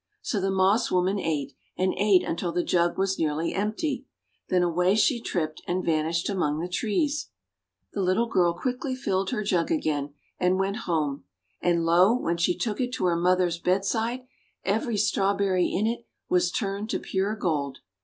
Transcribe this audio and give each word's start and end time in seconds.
'5 0.01 0.03
So 0.29 0.41
the 0.41 0.49
Moss 0.49 0.89
Woman 0.89 1.19
ate, 1.19 1.53
and 1.77 1.93
ate 1.95 2.23
until 2.23 2.51
the 2.51 2.63
jug 2.63 2.97
was 2.97 3.19
nearly 3.19 3.53
empty; 3.53 4.07
then 4.49 4.63
away 4.63 4.95
she 4.95 5.21
tripped, 5.21 5.61
and 5.67 5.85
vanished 5.85 6.27
among 6.27 6.57
the 6.59 6.67
trees. 6.67 7.29
The 7.93 8.01
little 8.01 8.25
girl 8.25 8.55
quickly 8.55 8.95
filled 8.95 9.29
her 9.29 9.43
jug 9.43 9.69
again, 9.69 10.15
202 10.39 10.39
THE 10.39 10.43
WONDER 10.43 10.47
GARDEN 10.47 10.53
and 10.53 10.59
went 10.59 10.85
home. 10.87 11.23
And, 11.61 11.85
lo, 11.85 12.15
when 12.17 12.37
she 12.37 12.57
took 12.57 12.81
it 12.81 12.91
to 12.93 13.05
her 13.05 13.15
mother's 13.15 13.59
bedside, 13.59 14.25
every 14.63 14.97
Strawberry 14.97 15.67
in 15.67 15.85
it 15.85 16.07
was 16.27 16.49
turned 16.49 16.89
to 16.89 16.99
pure 16.99 17.35
gold! 17.35 17.77